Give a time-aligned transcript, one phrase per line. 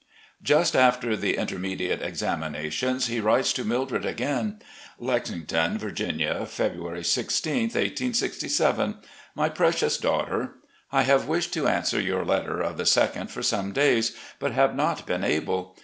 [0.27, 4.57] '* Just after the intermediate examinations, he writes to Mildred again:
[4.97, 8.97] "Lexington, Virginia, February i6, 1867."
[9.35, 10.55] My Precious Daughter:
[10.91, 14.75] I have wished to answer your letter of the 2d for some days, but have
[14.75, 15.77] not been able.